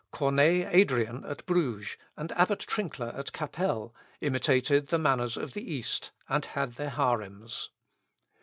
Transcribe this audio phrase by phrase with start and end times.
[0.09, 6.09] Corneille Adrian at Bruges, and Abbot Trinkler at Cappel, imitated the manners of the East,
[6.27, 7.69] and had their harems.